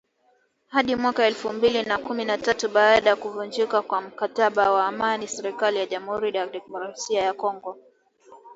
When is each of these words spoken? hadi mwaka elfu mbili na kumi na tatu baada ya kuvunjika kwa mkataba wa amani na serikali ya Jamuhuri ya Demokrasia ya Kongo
hadi 0.67 0.95
mwaka 0.95 1.25
elfu 1.25 1.53
mbili 1.53 1.83
na 1.83 1.97
kumi 1.97 2.25
na 2.25 2.37
tatu 2.37 2.69
baada 2.69 3.09
ya 3.09 3.15
kuvunjika 3.15 3.81
kwa 3.81 4.01
mkataba 4.01 4.71
wa 4.71 4.87
amani 4.87 5.25
na 5.25 5.31
serikali 5.31 5.77
ya 5.77 5.85
Jamuhuri 5.85 6.37
ya 6.37 6.47
Demokrasia 6.47 7.21
ya 7.23 7.33
Kongo 7.33 7.77